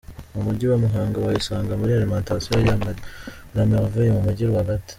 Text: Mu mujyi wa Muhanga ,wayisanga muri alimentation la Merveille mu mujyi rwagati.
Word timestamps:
Mu 0.33 0.41
mujyi 0.45 0.65
wa 0.71 0.77
Muhanga 0.83 1.17
,wayisanga 1.25 1.73
muri 1.79 1.91
alimentation 1.93 2.59
la 3.55 3.63
Merveille 3.71 4.15
mu 4.15 4.21
mujyi 4.27 4.45
rwagati. 4.51 4.89